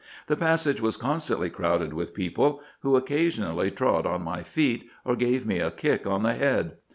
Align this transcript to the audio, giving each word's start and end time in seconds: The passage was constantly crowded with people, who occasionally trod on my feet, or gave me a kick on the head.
The 0.25 0.35
passage 0.35 0.81
was 0.81 0.97
constantly 0.97 1.51
crowded 1.51 1.93
with 1.93 2.15
people, 2.15 2.63
who 2.79 2.95
occasionally 2.95 3.69
trod 3.69 4.07
on 4.07 4.23
my 4.23 4.41
feet, 4.41 4.89
or 5.05 5.15
gave 5.15 5.45
me 5.45 5.59
a 5.59 5.69
kick 5.69 6.07
on 6.07 6.23
the 6.23 6.33
head. 6.33 6.77